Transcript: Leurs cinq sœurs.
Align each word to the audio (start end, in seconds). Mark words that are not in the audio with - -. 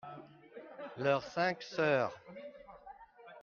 Leurs 0.97 1.21
cinq 1.29 1.61
sœurs. 1.61 2.11